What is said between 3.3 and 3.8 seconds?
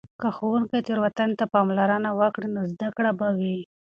وي.